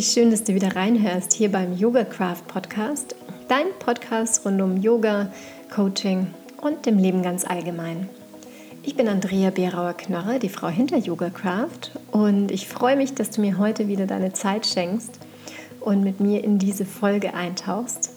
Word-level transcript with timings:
Schön, 0.00 0.30
dass 0.30 0.44
du 0.44 0.54
wieder 0.54 0.76
reinhörst 0.76 1.32
hier 1.32 1.50
beim 1.50 1.76
Yoga 1.76 2.04
Craft 2.04 2.42
Podcast, 2.46 3.16
dein 3.48 3.66
Podcast 3.80 4.44
rund 4.44 4.62
um 4.62 4.76
Yoga, 4.76 5.32
Coaching 5.74 6.28
und 6.62 6.86
dem 6.86 6.98
Leben 6.98 7.20
ganz 7.20 7.44
allgemein. 7.44 8.08
Ich 8.84 8.94
bin 8.94 9.08
Andrea 9.08 9.50
Berauer-Knarre, 9.50 10.38
die 10.38 10.50
Frau 10.50 10.68
hinter 10.68 10.98
Yoga 10.98 11.30
Craft 11.30 11.90
und 12.12 12.52
ich 12.52 12.68
freue 12.68 12.94
mich, 12.94 13.14
dass 13.14 13.30
du 13.30 13.40
mir 13.40 13.58
heute 13.58 13.88
wieder 13.88 14.06
deine 14.06 14.32
Zeit 14.32 14.66
schenkst 14.66 15.18
und 15.80 16.04
mit 16.04 16.20
mir 16.20 16.44
in 16.44 16.58
diese 16.60 16.84
Folge 16.84 17.34
eintauchst. 17.34 18.10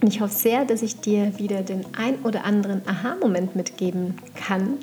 Und 0.00 0.08
ich 0.08 0.22
hoffe 0.22 0.34
sehr, 0.34 0.64
dass 0.64 0.80
ich 0.80 1.00
dir 1.00 1.38
wieder 1.38 1.60
den 1.60 1.84
ein 1.94 2.22
oder 2.24 2.46
anderen 2.46 2.80
Aha-Moment 2.88 3.54
mitgeben 3.54 4.14
kann, 4.34 4.78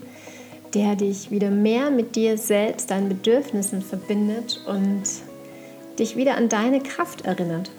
der 0.76 0.96
dich 0.96 1.32
wieder 1.32 1.50
mehr 1.50 1.90
mit 1.90 2.16
dir 2.16 2.38
selbst, 2.38 2.92
deinen 2.92 3.10
Bedürfnissen 3.10 3.82
verbindet 3.82 4.62
und 4.68 5.29
dich 6.00 6.16
wieder 6.16 6.36
an 6.36 6.50
deine 6.50 6.82
Kraft 6.82 7.26
erinnert. 7.26 7.72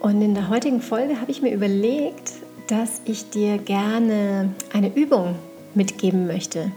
Und 0.00 0.20
in 0.20 0.34
der 0.34 0.48
heutigen 0.48 0.80
Folge 0.80 1.20
habe 1.20 1.30
ich 1.30 1.42
mir 1.42 1.52
überlegt, 1.52 2.32
dass 2.66 3.00
ich 3.04 3.30
dir 3.30 3.58
gerne 3.58 4.50
eine 4.72 4.94
Übung 4.94 5.36
mitgeben 5.74 6.26
möchte. 6.26 6.70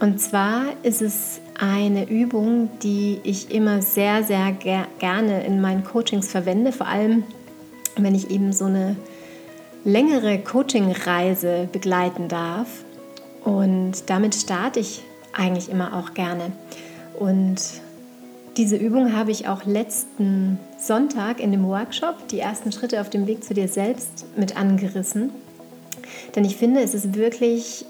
Und 0.00 0.20
zwar 0.20 0.64
ist 0.82 1.02
es 1.02 1.40
eine 1.58 2.08
Übung, 2.08 2.68
die 2.82 3.20
ich 3.22 3.50
immer 3.50 3.80
sehr, 3.80 4.24
sehr 4.24 4.52
ger 4.52 4.86
gerne 4.98 5.44
in 5.44 5.60
meinen 5.60 5.84
Coachings 5.84 6.28
verwende, 6.30 6.72
vor 6.72 6.88
allem 6.88 7.22
wenn 7.96 8.14
ich 8.14 8.30
eben 8.30 8.52
so 8.52 8.64
eine 8.64 8.96
längere 9.84 10.38
Coaching-Reise 10.38 11.68
begleiten 11.70 12.28
darf. 12.28 12.68
Und 13.44 14.10
damit 14.10 14.34
starte 14.34 14.80
ich 14.80 15.02
eigentlich 15.32 15.70
immer 15.70 15.96
auch 15.96 16.14
gerne. 16.14 16.52
Und 17.18 17.60
diese 18.56 18.76
Übung 18.76 19.16
habe 19.16 19.30
ich 19.30 19.48
auch 19.48 19.64
letzten 19.64 20.58
Sonntag 20.78 21.40
in 21.40 21.50
dem 21.50 21.66
Workshop, 21.66 22.28
die 22.28 22.38
ersten 22.38 22.70
Schritte 22.72 23.00
auf 23.00 23.10
dem 23.10 23.26
Weg 23.26 23.42
zu 23.42 23.54
dir 23.54 23.68
selbst, 23.68 24.24
mit 24.36 24.56
angerissen. 24.56 25.30
Denn 26.34 26.44
ich 26.44 26.56
finde, 26.56 26.80
es 26.80 26.94
ist 26.94 27.14
wirklich 27.14 27.84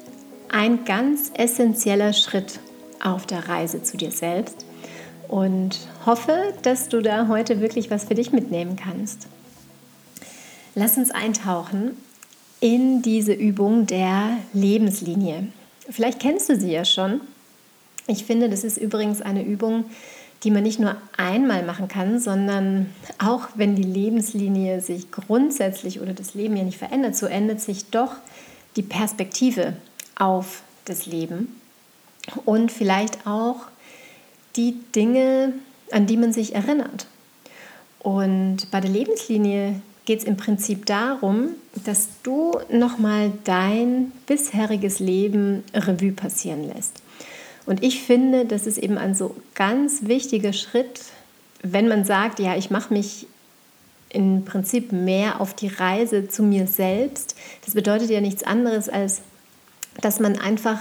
ein 0.48 0.84
ganz 0.84 1.30
essentieller 1.34 2.12
Schritt 2.12 2.60
auf 3.02 3.26
der 3.26 3.48
Reise 3.48 3.82
zu 3.82 3.96
dir 3.96 4.10
selbst 4.10 4.64
und 5.28 5.78
hoffe, 6.06 6.54
dass 6.62 6.88
du 6.88 7.02
da 7.02 7.28
heute 7.28 7.60
wirklich 7.60 7.90
was 7.90 8.04
für 8.04 8.14
dich 8.14 8.32
mitnehmen 8.32 8.76
kannst. 8.76 9.26
Lass 10.74 10.96
uns 10.96 11.10
eintauchen 11.10 11.96
in 12.60 13.02
diese 13.02 13.32
Übung 13.32 13.86
der 13.86 14.38
Lebenslinie. 14.52 15.48
Vielleicht 15.90 16.20
kennst 16.20 16.48
du 16.48 16.56
sie 16.56 16.72
ja 16.72 16.84
schon. 16.84 17.20
Ich 18.06 18.24
finde, 18.24 18.48
das 18.48 18.64
ist 18.64 18.76
übrigens 18.76 19.20
eine 19.22 19.44
Übung, 19.44 19.84
die 20.44 20.50
man 20.50 20.62
nicht 20.62 20.78
nur 20.78 20.96
einmal 21.16 21.64
machen 21.64 21.88
kann, 21.88 22.20
sondern 22.20 22.92
auch 23.18 23.48
wenn 23.54 23.74
die 23.74 23.82
Lebenslinie 23.82 24.80
sich 24.80 25.10
grundsätzlich 25.10 26.00
oder 26.00 26.12
das 26.12 26.34
Leben 26.34 26.56
ja 26.56 26.62
nicht 26.62 26.78
verändert, 26.78 27.16
so 27.16 27.26
ändert 27.26 27.60
sich 27.60 27.86
doch 27.90 28.12
die 28.76 28.82
Perspektive 28.82 29.74
auf 30.16 30.62
das 30.84 31.06
Leben 31.06 31.60
und 32.44 32.70
vielleicht 32.70 33.26
auch 33.26 33.66
die 34.56 34.76
Dinge, 34.94 35.54
an 35.90 36.06
die 36.06 36.16
man 36.16 36.32
sich 36.32 36.54
erinnert. 36.54 37.06
Und 38.00 38.70
bei 38.70 38.80
der 38.80 38.90
Lebenslinie 38.90 39.80
geht 40.04 40.20
es 40.20 40.24
im 40.24 40.36
Prinzip 40.36 40.84
darum, 40.84 41.50
dass 41.84 42.08
du 42.22 42.52
nochmal 42.70 43.32
dein 43.44 44.12
bisheriges 44.26 45.00
Leben 45.00 45.64
Revue 45.72 46.12
passieren 46.12 46.68
lässt. 46.68 47.00
Und 47.66 47.82
ich 47.82 48.02
finde, 48.02 48.44
das 48.44 48.66
ist 48.66 48.78
eben 48.78 48.98
ein 48.98 49.14
so 49.14 49.34
ganz 49.54 50.00
wichtiger 50.02 50.52
Schritt, 50.52 51.00
wenn 51.62 51.88
man 51.88 52.04
sagt, 52.04 52.38
ja, 52.38 52.56
ich 52.56 52.70
mache 52.70 52.92
mich 52.92 53.26
im 54.10 54.44
Prinzip 54.44 54.92
mehr 54.92 55.40
auf 55.40 55.54
die 55.54 55.68
Reise 55.68 56.28
zu 56.28 56.42
mir 56.42 56.66
selbst. 56.66 57.36
Das 57.64 57.74
bedeutet 57.74 58.10
ja 58.10 58.20
nichts 58.20 58.42
anderes, 58.44 58.88
als 58.88 59.22
dass 60.00 60.20
man 60.20 60.38
einfach 60.38 60.78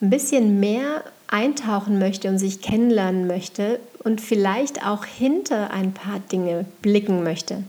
ein 0.00 0.10
bisschen 0.10 0.58
mehr 0.58 1.04
eintauchen 1.28 1.98
möchte 1.98 2.28
und 2.28 2.38
sich 2.38 2.60
kennenlernen 2.60 3.26
möchte 3.26 3.78
und 4.02 4.20
vielleicht 4.20 4.84
auch 4.86 5.04
hinter 5.04 5.70
ein 5.70 5.94
paar 5.94 6.18
Dinge 6.18 6.64
blicken 6.82 7.22
möchte. 7.22 7.62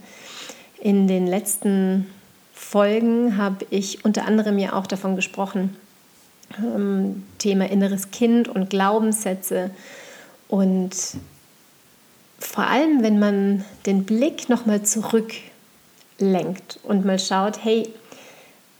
In 0.80 1.06
den 1.06 1.26
letzten 1.26 2.06
Folgen 2.52 3.36
habe 3.36 3.64
ich 3.70 4.04
unter 4.04 4.26
anderem 4.26 4.58
ja 4.58 4.72
auch 4.74 4.86
davon 4.86 5.16
gesprochen, 5.16 5.76
ähm, 6.58 7.24
Thema 7.38 7.70
inneres 7.70 8.10
Kind 8.10 8.48
und 8.48 8.70
Glaubenssätze. 8.70 9.70
Und 10.48 10.92
vor 12.38 12.64
allem, 12.64 13.02
wenn 13.02 13.18
man 13.18 13.64
den 13.86 14.04
Blick 14.04 14.48
nochmal 14.48 14.82
zurücklenkt 14.82 16.78
und 16.82 17.04
mal 17.04 17.18
schaut, 17.18 17.64
hey, 17.64 17.88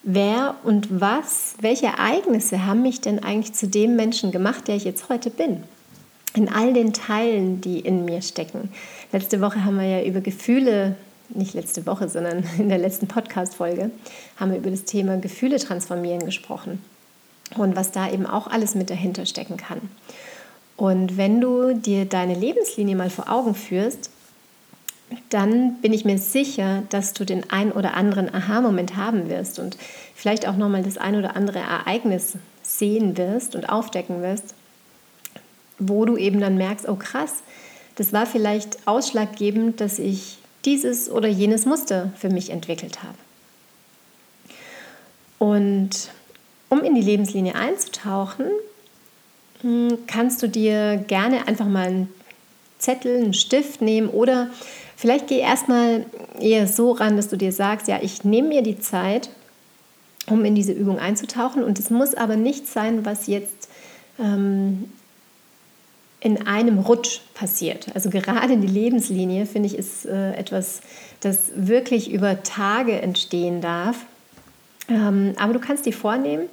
wer 0.03 0.57
und 0.65 1.01
was, 1.01 1.55
welche 1.61 1.87
Ereignisse 1.87 2.67
haben 2.67 2.83
mich 2.83 3.01
denn 3.01 3.23
eigentlich 3.23 3.55
zu 3.55 3.67
dem 3.67 3.97
Menschen 3.97 4.33
gemacht, 4.33 4.69
der 4.69 4.77
ich 4.77 4.85
jetzt 4.85 5.09
heute 5.09 5.31
bin? 5.31 5.63
In 6.35 6.49
all 6.49 6.73
den 6.73 6.93
Teilen, 6.93 7.61
die 7.61 7.79
in 7.79 8.05
mir 8.05 8.21
stecken. 8.21 8.69
Letzte 9.13 9.41
Woche 9.41 9.65
haben 9.65 9.79
wir 9.79 9.87
ja 9.87 10.03
über 10.03 10.21
Gefühle, 10.21 10.97
nicht 11.29 11.55
letzte 11.55 11.87
Woche, 11.87 12.09
sondern 12.09 12.45
in 12.59 12.69
der 12.69 12.79
letzten 12.79 13.07
Podcast-Folge, 13.07 13.91
haben 14.37 14.51
wir 14.51 14.59
über 14.59 14.71
das 14.71 14.85
Thema 14.85 15.17
Gefühle 15.17 15.59
transformieren 15.59 16.25
gesprochen 16.25 16.81
und 17.57 17.77
was 17.77 17.93
da 17.93 18.11
eben 18.11 18.27
auch 18.27 18.47
alles 18.47 18.75
mit 18.75 18.91
dahinter 18.91 19.27
stecken 19.27 19.57
kann. 19.57 19.81
Und 20.77 21.17
wenn 21.17 21.41
du 21.41 21.75
dir 21.75 22.05
deine 22.05 22.35
Lebenslinie 22.35 22.97
mal 22.97 23.11
vor 23.11 23.31
Augen 23.31 23.55
führst, 23.55 24.11
dann 25.29 25.81
bin 25.81 25.93
ich 25.93 26.05
mir 26.05 26.19
sicher, 26.19 26.83
dass 26.89 27.13
du 27.13 27.25
den 27.25 27.51
ein 27.51 27.71
oder 27.71 27.95
anderen 27.95 28.35
Aha-Moment 28.35 28.97
haben 28.97 29.29
wirst 29.29 29.59
und 29.59 29.77
vielleicht 30.15 30.49
auch 30.49 30.57
nochmal 30.57 30.83
das 30.83 30.99
ein 30.99 31.15
oder 31.17 31.37
andere 31.37 31.59
Ereignis 31.59 32.35
sehen 32.63 33.17
wirst 33.17 33.55
und 33.55 33.69
aufdecken 33.69 34.23
wirst, 34.23 34.55
wo 35.79 36.05
du 36.05 36.17
eben 36.17 36.41
dann 36.41 36.57
merkst, 36.57 36.89
oh 36.89 36.97
krass, 36.97 37.43
das 37.97 38.13
war 38.13 38.27
vielleicht 38.27 38.89
ausschlaggebend, 38.89 39.81
dass 39.81 39.99
ich 39.99 40.39
dieses 40.65 41.11
oder 41.11 41.29
jenes 41.29 41.67
Muster 41.67 42.13
für 42.17 42.31
mich 42.31 42.51
entwickelt 42.51 43.03
habe. 43.03 43.15
Und 45.39 46.11
um 46.69 46.83
in 46.83 46.95
die 46.95 47.03
Lebenslinie 47.03 47.55
einzutauchen, 47.55 48.47
hm, 49.61 49.99
kannst 50.07 50.43
du 50.43 50.49
dir 50.49 50.97
gerne 51.07 51.49
einfach 51.49 51.67
mal 51.67 51.87
einen 51.87 52.15
Zettel, 52.79 53.17
einen 53.17 53.35
Stift 53.35 53.81
nehmen 53.81 54.09
oder 54.09 54.49
vielleicht 54.97 55.29
geh 55.29 55.39
erstmal 55.39 56.05
eher 56.39 56.67
so 56.67 56.93
ran, 56.93 57.17
dass 57.17 57.29
du 57.29 57.37
dir 57.37 57.53
sagst, 57.53 57.89
ja, 57.89 57.99
ich 58.03 58.25
nehme 58.25 58.49
mir 58.49 58.63
die 58.63 58.79
Zeit, 58.79 59.31
um 60.29 60.45
in 60.45 60.55
diese 60.55 60.73
Übung 60.73 60.99
einzutauchen 60.99 61.63
und 61.63 61.79
es 61.79 61.91
muss 61.91 62.15
aber 62.15 62.37
nicht 62.37 62.67
sein, 62.67 63.05
was 63.05 63.27
jetzt 63.27 63.69
ähm, 64.19 64.91
in 66.21 66.47
einem 66.47 66.79
Rutsch 66.79 67.21
passiert. 67.35 67.89
Also 67.95 68.09
gerade 68.09 68.57
die 68.57 68.67
Lebenslinie, 68.67 69.45
finde 69.45 69.69
ich, 69.69 69.77
ist 69.77 70.07
äh, 70.07 70.33
etwas, 70.33 70.81
das 71.21 71.51
wirklich 71.55 72.11
über 72.11 72.43
Tage 72.43 73.01
entstehen 73.01 73.61
darf 73.61 73.97
ähm, 74.89 75.35
aber 75.39 75.53
du 75.53 75.61
kannst 75.61 75.87
dir 75.87 75.93
vornehmen, 75.93 76.49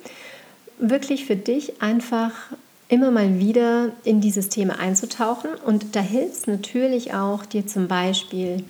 wirklich 0.80 1.26
für 1.26 1.36
dich 1.36 1.82
einfach 1.82 2.32
immer 2.88 3.12
mal 3.12 3.40
wieder 3.40 3.92
in 4.04 4.20
dieses 4.20 4.50
Thema 4.50 4.80
einzutauchen. 4.80 5.52
Und 5.66 5.96
da 5.96 6.02
hilft 6.02 6.34
es 6.34 6.48
natürlich 6.48 7.14
auch, 7.14 7.46
dir 7.46 7.66
zum 7.66 7.88
Beispiel 7.88 8.64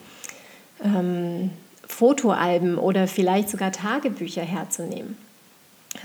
ähm, 0.83 1.49
Fotoalben 1.87 2.77
oder 2.77 3.07
vielleicht 3.07 3.49
sogar 3.49 3.71
Tagebücher 3.71 4.43
herzunehmen. 4.43 5.17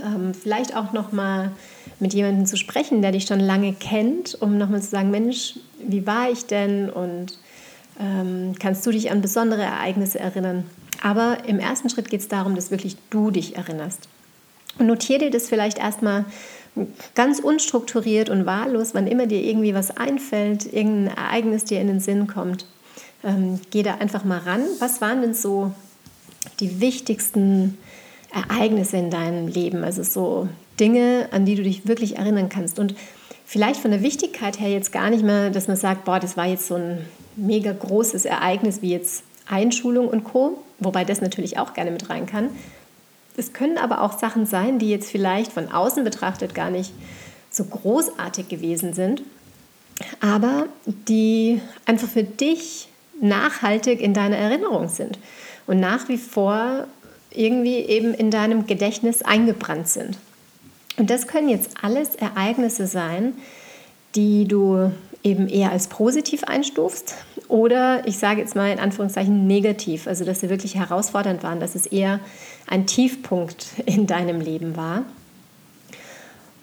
Ähm, 0.03 0.34
vielleicht 0.34 0.75
auch 0.75 0.93
noch 0.93 1.12
mal 1.12 1.53
mit 2.00 2.15
jemandem 2.15 2.47
zu 2.47 2.56
sprechen, 2.56 3.03
der 3.03 3.13
dich 3.13 3.27
schon 3.27 3.41
lange 3.41 3.72
kennt, 3.75 4.36
um 4.41 4.59
noch 4.59 4.69
mal 4.69 4.83
zu 4.83 4.89
sagen, 4.89 5.10
Mensch, 5.10 5.54
wie 5.78 6.07
war 6.07 6.31
ich 6.31 6.47
denn 6.47 6.91
und 6.91 7.39
ähm, 8.01 8.54
kannst 8.59 8.84
du 8.86 8.91
dich 8.91 9.10
an 9.10 9.22
besondere 9.22 9.63
Ereignisse 9.63 10.19
erinnern? 10.19 10.65
Aber 11.03 11.45
im 11.47 11.59
ersten 11.59 11.89
Schritt 11.89 12.10
geht 12.10 12.21
es 12.21 12.28
darum, 12.28 12.54
dass 12.54 12.71
wirklich 12.71 12.97
du 13.10 13.31
dich 13.31 13.57
erinnerst. 13.57 14.09
Und 14.78 14.87
notiere 14.87 15.21
dir 15.21 15.31
das 15.31 15.48
vielleicht 15.48 15.78
erstmal 15.78 16.25
ganz 17.15 17.39
unstrukturiert 17.39 18.28
und 18.28 18.45
wahllos, 18.45 18.91
wann 18.93 19.07
immer 19.07 19.27
dir 19.27 19.43
irgendwie 19.43 19.75
was 19.75 19.97
einfällt, 19.97 20.72
irgendein 20.72 21.16
Ereignis 21.16 21.65
dir 21.65 21.81
in 21.81 21.87
den 21.87 22.01
Sinn 22.01 22.27
kommt. 22.27 22.66
Ähm, 23.25 23.60
geh 23.71 23.83
da 23.83 23.95
einfach 23.95 24.25
mal 24.25 24.39
ran. 24.39 24.63
Was 24.78 25.01
waren 25.01 25.22
denn 25.22 25.34
so 25.34 25.72
die 26.60 26.81
wichtigsten 26.81 27.78
Ereignisse 28.33 28.98
in 28.98 29.10
deinem 29.10 29.48
Leben? 29.48 29.84
Also 29.84 30.03
so 30.03 30.48
Dinge, 30.78 31.28
an 31.31 31.47
die 31.47 31.54
du 31.54 31.63
dich 31.63 31.89
wirklich 31.89 32.16
erinnern 32.19 32.51
kannst. 32.51 32.78
Und 32.78 32.95
vielleicht 33.47 33.81
von 33.81 33.91
der 33.91 34.03
Wichtigkeit 34.03 34.60
her 34.60 34.71
jetzt 34.71 34.93
gar 34.93 35.09
nicht 35.09 35.25
mehr, 35.25 35.48
dass 35.48 35.69
man 35.69 35.78
sagt, 35.78 36.04
boah, 36.04 36.21
das 36.21 36.37
war 36.37 36.47
jetzt 36.47 36.66
so 36.66 36.75
ein 36.75 37.07
mega 37.37 37.72
großes 37.72 38.27
Ereignis 38.27 38.83
wie 38.83 38.91
jetzt 38.91 39.25
Einschulung 39.47 40.09
und 40.09 40.25
Co., 40.25 40.63
wobei 40.78 41.04
das 41.04 41.21
natürlich 41.21 41.59
auch 41.59 41.75
gerne 41.75 41.91
mit 41.91 42.10
rein 42.10 42.27
kann. 42.27 42.51
Es 43.37 43.53
können 43.53 43.78
aber 43.78 44.01
auch 44.01 44.19
Sachen 44.19 44.47
sein, 44.47 44.78
die 44.78 44.91
jetzt 44.91 45.10
vielleicht 45.10 45.53
von 45.53 45.71
außen 45.71 46.04
betrachtet 46.04 46.54
gar 46.54 46.71
nicht 46.71 46.93
so 47.51 47.65
großartig 47.65 48.48
gewesen 48.48 48.95
sind, 48.95 49.22
aber 50.21 50.66
die 50.87 51.60
einfach 51.84 52.09
für 52.09 52.22
dich 52.25 52.89
nachhaltig 53.21 54.01
in 54.01 54.15
deiner 54.15 54.37
Erinnerung 54.37 54.89
sind 54.89 55.19
und 55.66 55.81
nach 55.81 56.09
wie 56.09 56.19
vor 56.19 56.87
irgendwie 57.31 57.78
eben 57.78 58.15
in 58.15 58.31
deinem 58.31 58.66
Gedächtnis 58.66 59.22
eingebrannt 59.22 59.89
sind. 59.89 60.19
Und 60.97 61.10
das 61.10 61.27
können 61.27 61.48
jetzt 61.48 61.72
alles 61.83 62.15
Ereignisse 62.15 62.87
sein, 62.87 63.34
die 64.15 64.47
du 64.47 64.91
eben 65.22 65.48
eher 65.48 65.72
als 65.72 65.89
positiv 65.89 66.45
einstufst 66.45 67.15
oder 67.48 68.07
ich 68.07 68.19
sage 68.19 68.41
jetzt 68.41 68.57
mal 68.57 68.71
in 68.71 68.78
Anführungszeichen 68.78 69.47
negativ, 69.47 70.07
also 70.07 70.25
dass 70.25 70.41
sie 70.41 70.51
wirklich 70.51 70.75
herausfordernd 70.75 71.43
waren, 71.43 71.60
dass 71.60 71.75
es 71.75 71.87
eher 71.87 72.21
ein 72.66 72.87
Tiefpunkt 72.87 73.66
in 73.87 74.07
deinem 74.07 74.41
Leben 74.41 74.77
war. 74.77 75.04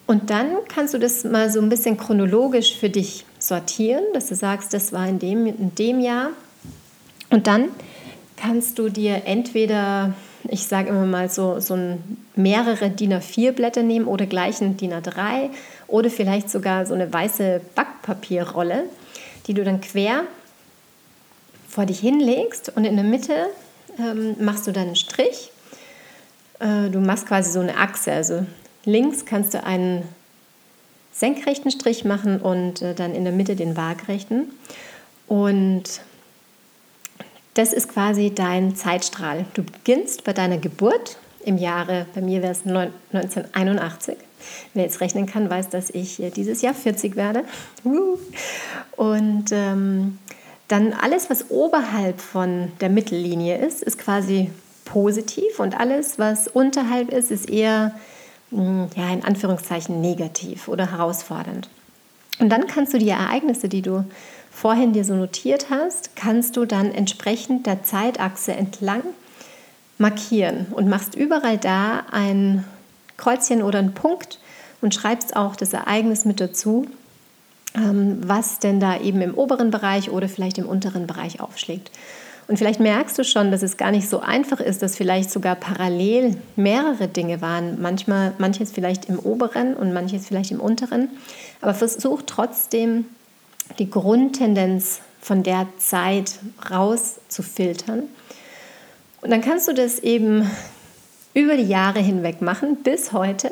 Und 0.06 0.30
dann 0.30 0.48
kannst 0.68 0.94
du 0.94 0.98
das 0.98 1.24
mal 1.24 1.50
so 1.50 1.62
ein 1.62 1.70
bisschen 1.70 1.98
chronologisch 1.98 2.76
für 2.76 2.90
dich 2.90 3.26
sortieren, 3.40 4.04
dass 4.14 4.28
du 4.28 4.36
sagst, 4.36 4.74
das 4.74 4.92
war 4.92 5.08
in 5.08 5.20
dem, 5.20 5.46
in 5.46 5.74
dem 5.76 6.02
Jahr. 6.02 6.30
Und 7.30 7.48
dann 7.48 7.70
kannst 8.36 8.78
du 8.80 8.90
dir 8.90 9.22
entweder, 9.26 10.14
ich 10.50 10.68
sage 10.68 10.90
immer 10.90 11.06
mal 11.06 11.30
so, 11.30 11.62
so 11.62 11.76
ein, 11.76 12.18
mehrere 12.36 12.90
DIN 12.90 13.14
A4-Blätter 13.14 13.82
nehmen 13.82 14.06
oder 14.06 14.26
gleich 14.26 14.60
ein 14.60 14.76
DIN 14.76 14.94
A3 14.94 15.50
oder 15.88 16.10
vielleicht 16.10 16.50
sogar 16.50 16.86
so 16.86 16.94
eine 16.94 17.12
weiße 17.12 17.62
Backpapierrolle, 17.74 18.84
die 19.48 19.54
du 19.54 19.64
dann 19.64 19.80
quer 19.80 20.24
vor 21.74 21.88
dich 21.88 22.00
hinlegst 22.00 22.72
und 22.76 22.86
in 22.86 22.96
der 22.96 23.06
Mitte 23.06 23.48
ähm, 23.98 24.36
machst 24.40 24.68
du 24.68 24.72
dann 24.72 24.88
einen 24.88 24.96
Strich. 24.96 25.52
Äh, 26.60 26.92
du 26.92 27.00
machst 27.00 27.26
quasi 27.26 27.52
so 27.52 27.62
eine 27.62 27.78
Achse. 27.78 28.12
Also 28.12 28.46
links 28.86 29.26
kannst 29.26 29.56
du 29.56 29.64
einen 29.64 30.04
senkrechten 31.12 31.72
Strich 31.72 32.06
machen 32.06 32.40
und 32.40 32.84
äh, 32.84 32.94
dann 32.94 33.16
in 33.16 33.24
der 33.24 33.34
Mitte 33.34 33.56
den 33.56 33.76
waagrechten. 33.76 34.52
Und 35.28 36.02
das 37.56 37.74
ist 37.74 37.90
quasi 37.90 38.32
dein 38.34 38.76
Zeitstrahl. 38.76 39.46
Du 39.56 39.64
beginnst 39.64 40.24
bei 40.24 40.34
deiner 40.34 40.60
Geburt 40.60 41.18
im 41.44 41.58
Jahre, 41.58 42.06
bei 42.14 42.22
mir 42.22 42.44
wäre 42.44 42.52
es 42.52 42.66
1981. 42.68 44.16
Wer 44.76 44.84
jetzt 44.84 45.02
rechnen 45.02 45.26
kann, 45.26 45.50
weiß, 45.50 45.70
dass 45.70 45.90
ich 45.90 46.22
dieses 46.36 46.62
Jahr 46.62 46.76
40 46.76 47.16
werde. 47.16 47.46
Und 48.96 49.46
ähm, 49.52 50.20
dann 50.74 50.92
alles, 50.92 51.30
was 51.30 51.52
oberhalb 51.52 52.20
von 52.20 52.72
der 52.82 52.90
Mittellinie 52.90 53.60
ist, 53.60 53.84
ist 53.84 54.00
quasi 54.00 54.50
positiv 54.86 55.60
und 55.60 55.80
alles, 55.80 56.18
was 56.18 56.48
unterhalb 56.48 57.12
ist, 57.12 57.30
ist 57.30 57.48
eher 57.48 57.94
hm, 58.50 58.88
ja, 58.96 59.14
in 59.14 59.24
Anführungszeichen 59.24 60.02
negativ 60.02 60.68
oder 60.68 60.92
herausfordernd. 60.92 61.70
Und 62.40 62.50
dann 62.50 62.66
kannst 62.66 62.92
du 62.92 62.98
die 62.98 63.10
Ereignisse, 63.10 63.70
die 63.70 63.84
du 63.84 64.04
vorhin 64.52 64.94
dir 64.94 65.06
so 65.06 65.14
notiert 65.14 65.68
hast, 65.70 66.16
kannst 66.16 66.58
du 66.58 66.66
dann 66.66 66.92
entsprechend 66.92 67.68
der 67.68 67.84
Zeitachse 67.84 68.54
entlang 68.54 69.04
markieren 70.00 70.66
und 70.72 70.90
machst 70.90 71.14
überall 71.14 71.60
da 71.60 72.04
ein 72.12 72.66
Kreuzchen 73.18 73.62
oder 73.62 73.78
einen 73.78 73.94
Punkt 73.94 74.40
und 74.82 74.96
schreibst 74.96 75.36
auch 75.36 75.56
das 75.56 75.74
Ereignis 75.74 76.26
mit 76.26 76.42
dazu, 76.42 76.88
was 77.76 78.60
denn 78.60 78.80
da 78.80 79.00
eben 79.00 79.22
im 79.22 79.34
oberen 79.34 79.72
Bereich 79.72 80.12
oder 80.12 80.30
vielleicht 80.30 80.60
im 80.60 80.68
unteren 80.68 81.08
Bereich 81.08 81.40
aufschlägt. 81.40 81.92
Und 82.48 82.58
vielleicht 82.58 82.80
merkst 82.80 83.18
du 83.18 83.24
schon, 83.24 83.52
dass 83.52 83.64
es 83.64 83.78
gar 83.78 83.92
nicht 83.92 84.10
so 84.10 84.20
einfach 84.20 84.60
ist, 84.60 84.82
dass 84.82 84.98
vielleicht 84.98 85.32
sogar 85.32 85.56
parallel 85.56 86.36
mehrere 86.56 87.08
Dinge 87.08 87.42
waren. 87.42 87.82
Manchmal, 87.82 88.34
manches 88.38 88.72
vielleicht 88.72 89.06
im 89.06 89.18
oberen 89.18 89.76
und 89.76 89.94
manches 89.94 90.28
vielleicht 90.28 90.52
im 90.52 90.60
unteren. 90.60 91.10
Aber 91.62 91.74
versuch 91.74 92.22
trotzdem 92.26 93.06
die 93.80 93.90
Grundtendenz 93.90 95.00
von 95.22 95.42
der 95.44 95.68
Zeit 95.78 96.40
rauszufiltern. 96.70 98.04
Und 99.22 99.32
dann 99.32 99.42
kannst 99.42 99.70
du 99.70 99.74
das 99.74 100.00
eben 100.00 100.50
über 101.34 101.56
die 101.56 101.64
Jahre 101.68 102.00
hinweg 102.00 102.42
machen, 102.42 102.78
bis 102.84 103.14
heute. 103.14 103.52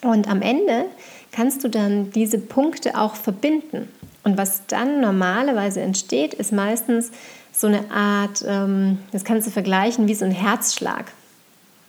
Und 0.00 0.28
am 0.28 0.40
Ende 0.40 0.86
kannst 1.32 1.64
du 1.64 1.68
dann 1.68 2.10
diese 2.12 2.38
Punkte 2.38 2.98
auch 2.98 3.16
verbinden. 3.16 3.88
Und 4.22 4.38
was 4.38 4.66
dann 4.68 5.00
normalerweise 5.00 5.80
entsteht, 5.80 6.34
ist 6.34 6.52
meistens 6.52 7.10
so 7.52 7.66
eine 7.66 7.90
Art, 7.90 8.44
ähm, 8.46 8.98
das 9.10 9.24
kannst 9.24 9.46
du 9.46 9.50
vergleichen 9.50 10.06
wie 10.06 10.14
so 10.14 10.24
ein 10.24 10.30
Herzschlag. 10.30 11.12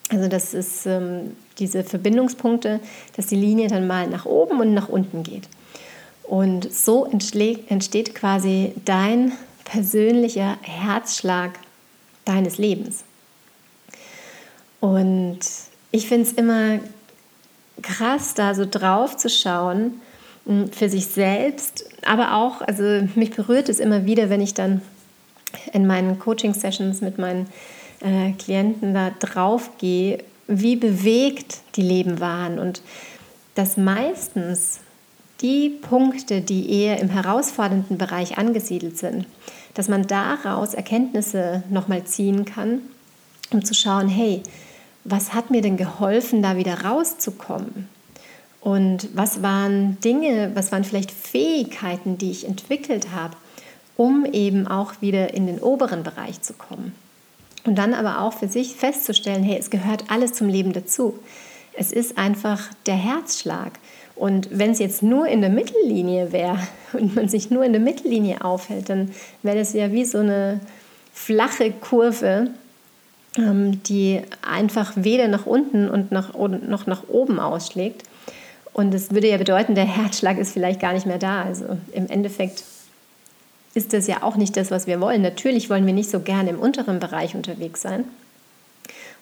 Also 0.10 0.28
das 0.28 0.54
ist 0.54 0.86
ähm, 0.86 1.36
diese 1.60 1.84
Verbindungspunkte, 1.84 2.80
dass 3.16 3.28
die 3.28 3.36
Linie 3.36 3.68
dann 3.68 3.88
mal 3.88 4.08
nach 4.08 4.26
oben 4.26 4.60
und 4.60 4.74
nach 4.74 4.90
unten 4.90 5.24
geht. 5.24 5.48
Und 6.24 6.74
so 6.74 7.06
entsteht 7.06 8.16
quasi 8.16 8.74
dein 8.86 9.34
persönlicher 9.66 10.58
Herzschlag 10.62 11.60
deines 12.26 12.58
Lebens. 12.58 13.04
Und 14.80 15.40
ich 15.92 16.08
finde 16.08 16.28
es 16.28 16.34
immer 16.34 16.80
krass, 17.84 18.34
da 18.34 18.56
so 18.56 18.66
drauf 18.70 19.18
zu 19.18 19.30
schauen, 19.30 20.02
hm, 20.46 20.72
für 20.72 20.90
sich 20.90 21.08
selbst, 21.08 21.86
aber 22.06 22.36
auch, 22.36 22.62
also 22.62 22.84
mich 23.16 23.32
berührt 23.32 23.70
es 23.70 23.80
immer 23.80 24.06
wieder, 24.06 24.30
wenn 24.30 24.42
ich 24.42 24.54
dann 24.54 24.82
in 25.72 25.86
meinen 25.86 26.18
Coaching-Sessions 26.20 27.02
mit 27.02 27.20
meinen 27.20 27.48
äh, 28.02 28.32
Klienten 28.34 28.94
da 28.94 29.12
drauf 29.12 29.78
gehe, 29.78 30.24
wie 30.48 30.76
bewegt 30.76 31.60
die 31.76 31.84
Leben 31.84 32.20
waren. 32.20 32.60
Und 32.60 32.82
dass 33.56 33.78
meistens 33.78 34.80
die 35.42 35.70
Punkte, 35.70 36.42
die 36.42 36.72
eher 36.72 37.00
im 37.00 37.10
herausfordernden 37.10 37.98
Bereich 37.98 38.38
angesiedelt 38.38 38.98
sind, 38.98 39.26
dass 39.74 39.90
man 39.90 40.08
daraus 40.08 40.74
Erkenntnisse 40.74 41.64
nochmal 41.70 42.04
ziehen 42.04 42.46
kann, 42.46 42.82
um 43.52 43.64
zu 43.64 43.74
schauen, 43.74 44.08
hey, 44.08 44.42
was 45.04 45.34
hat 45.34 45.50
mir 45.50 45.62
denn 45.62 45.78
geholfen, 45.78 46.42
da 46.42 46.58
wieder 46.58 46.84
rauszukommen? 46.84 47.88
Und 48.62 49.10
was 49.14 49.42
waren 49.42 50.00
Dinge, 50.00 50.52
was 50.54 50.72
waren 50.72 50.86
vielleicht 50.86 51.12
Fähigkeiten, 51.12 52.18
die 52.18 52.32
ich 52.32 52.48
entwickelt 52.48 53.08
habe, 53.14 53.36
um 53.98 54.26
eben 54.26 54.68
auch 54.68 55.02
wieder 55.02 55.34
in 55.34 55.48
den 55.48 55.60
oberen 55.60 56.04
Bereich 56.04 56.42
zu 56.42 56.54
kommen? 56.54 56.94
Und 57.66 57.78
dann 57.78 57.94
aber 57.94 58.22
auch 58.22 58.34
für 58.34 58.48
sich 58.48 58.76
festzustellen, 58.76 59.44
hey, 59.44 59.58
es 59.60 59.70
gehört 59.70 60.06
alles 60.10 60.34
zum 60.34 60.48
Leben 60.48 60.74
dazu. 60.74 61.20
Es 61.74 61.92
ist 61.92 62.18
einfach 62.18 62.70
der 62.86 62.96
Herzschlag. 62.96 63.80
Und 64.16 64.48
wenn 64.52 64.72
es 64.72 64.80
jetzt 64.80 65.02
nur 65.02 65.28
in 65.28 65.42
der 65.42 65.50
Mittellinie 65.50 66.32
wäre 66.32 66.60
und 66.94 67.16
man 67.16 67.28
sich 67.28 67.50
nur 67.50 67.64
in 67.64 67.74
der 67.74 67.82
Mittellinie 67.82 68.44
aufhält, 68.44 68.90
dann 68.90 69.12
wäre 69.42 69.58
das 69.58 69.74
ja 69.74 69.92
wie 69.92 70.06
so 70.06 70.20
eine 70.20 70.62
flache 71.14 71.72
Kurve, 71.72 72.50
die 73.36 74.22
einfach 74.48 74.94
weder 74.96 75.28
nach 75.28 75.46
unten 75.46 75.90
und 75.90 76.12
nach, 76.12 76.34
noch 76.36 76.86
nach 76.86 77.04
oben 77.08 77.40
ausschlägt. 77.40 78.04
Und 78.74 78.94
das 78.94 79.12
würde 79.12 79.30
ja 79.30 79.38
bedeuten, 79.38 79.76
der 79.76 79.86
Herzschlag 79.86 80.38
ist 80.38 80.54
vielleicht 80.54 80.80
gar 80.80 80.94
nicht 80.94 81.06
mehr 81.06 81.18
da. 81.18 81.44
Also 81.44 81.78
im 81.94 82.08
Endeffekt 82.10 82.64
ist 83.74 83.94
das 83.94 84.08
ja 84.08 84.22
auch 84.22 84.36
nicht 84.36 84.56
das, 84.56 84.72
was 84.72 84.86
wir 84.88 85.02
wollen. 85.02 85.22
Natürlich 85.22 85.70
wollen 85.70 85.86
wir 85.86 85.94
nicht 85.94 86.10
so 86.10 86.20
gerne 86.20 86.52
im 86.52 86.60
unteren 86.60 87.00
Bereich 87.00 87.36
unterwegs 87.36 87.82
sein 87.82 88.04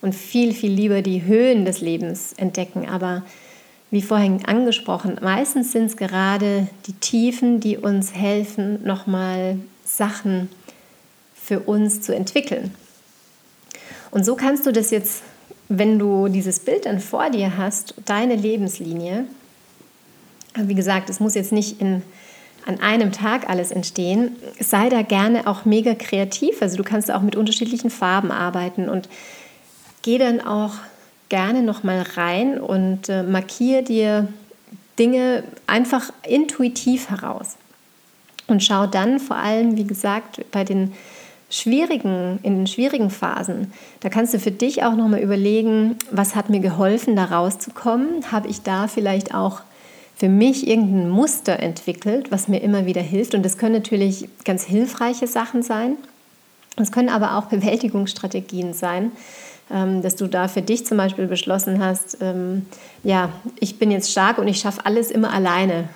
und 0.01 0.15
viel, 0.15 0.53
viel 0.53 0.71
lieber 0.71 1.01
die 1.01 1.23
Höhen 1.23 1.65
des 1.65 1.79
Lebens 1.81 2.33
entdecken. 2.33 2.89
Aber 2.89 3.23
wie 3.91 4.01
vorhin 4.01 4.45
angesprochen, 4.45 5.19
meistens 5.21 5.71
sind 5.71 5.85
es 5.85 5.97
gerade 5.97 6.67
die 6.87 6.93
Tiefen, 6.93 7.59
die 7.59 7.77
uns 7.77 8.13
helfen, 8.13 8.83
nochmal 8.83 9.57
Sachen 9.85 10.49
für 11.35 11.59
uns 11.59 12.01
zu 12.01 12.15
entwickeln. 12.15 12.73
Und 14.11 14.25
so 14.25 14.35
kannst 14.35 14.65
du 14.65 14.71
das 14.71 14.91
jetzt, 14.91 15.23
wenn 15.69 15.97
du 15.97 16.27
dieses 16.27 16.59
Bild 16.59 16.85
dann 16.85 16.99
vor 16.99 17.29
dir 17.29 17.57
hast, 17.57 17.95
deine 18.05 18.35
Lebenslinie, 18.35 19.25
wie 20.55 20.75
gesagt, 20.75 21.09
es 21.09 21.21
muss 21.21 21.33
jetzt 21.33 21.53
nicht 21.53 21.79
in, 21.79 22.03
an 22.65 22.79
einem 22.81 23.13
Tag 23.13 23.49
alles 23.49 23.71
entstehen, 23.71 24.35
sei 24.59 24.89
da 24.89 25.01
gerne 25.01 25.47
auch 25.47 25.63
mega 25.63 25.95
kreativ. 25.95 26.61
Also 26.61 26.75
du 26.77 26.83
kannst 26.83 27.09
auch 27.09 27.21
mit 27.21 27.37
unterschiedlichen 27.37 27.89
Farben 27.89 28.31
arbeiten 28.31 28.89
und 28.89 29.07
geh 30.01 30.17
dann 30.17 30.41
auch 30.41 30.73
gerne 31.29 31.63
noch 31.63 31.83
mal 31.83 32.01
rein 32.01 32.59
und 32.59 33.07
äh, 33.07 33.23
markiere 33.23 33.83
dir 33.83 34.27
Dinge 34.99 35.45
einfach 35.65 36.11
intuitiv 36.27 37.09
heraus. 37.09 37.55
Und 38.47 38.61
schau 38.61 38.85
dann 38.85 39.21
vor 39.21 39.37
allem, 39.37 39.77
wie 39.77 39.85
gesagt, 39.85 40.41
bei 40.51 40.65
den 40.65 40.93
schwierigen, 41.51 42.39
in 42.41 42.55
den 42.55 42.67
schwierigen 42.67 43.11
Phasen, 43.11 43.71
da 43.99 44.09
kannst 44.09 44.33
du 44.33 44.39
für 44.39 44.51
dich 44.51 44.83
auch 44.83 44.95
noch 44.95 45.07
mal 45.07 45.19
überlegen, 45.19 45.97
was 46.09 46.35
hat 46.35 46.49
mir 46.49 46.61
geholfen, 46.61 47.15
da 47.15 47.25
rauszukommen? 47.25 48.31
Habe 48.31 48.47
ich 48.47 48.63
da 48.63 48.87
vielleicht 48.87 49.35
auch 49.35 49.61
für 50.15 50.29
mich 50.29 50.67
irgendein 50.67 51.09
Muster 51.09 51.59
entwickelt, 51.59 52.31
was 52.31 52.47
mir 52.47 52.59
immer 52.59 52.85
wieder 52.85 53.01
hilft? 53.01 53.35
Und 53.35 53.43
das 53.43 53.57
können 53.57 53.75
natürlich 53.75 54.27
ganz 54.45 54.63
hilfreiche 54.63 55.27
Sachen 55.27 55.61
sein. 55.61 55.97
Es 56.77 56.91
können 56.91 57.09
aber 57.09 57.37
auch 57.37 57.45
Bewältigungsstrategien 57.45 58.73
sein, 58.73 59.11
ähm, 59.69 60.01
dass 60.01 60.15
du 60.15 60.27
da 60.27 60.47
für 60.47 60.61
dich 60.61 60.85
zum 60.85 60.97
Beispiel 60.97 61.27
beschlossen 61.27 61.83
hast, 61.83 62.17
ähm, 62.21 62.65
ja, 63.03 63.29
ich 63.59 63.77
bin 63.77 63.91
jetzt 63.91 64.11
stark 64.11 64.37
und 64.37 64.47
ich 64.47 64.59
schaffe 64.59 64.85
alles 64.85 65.11
immer 65.11 65.33
alleine. 65.33 65.89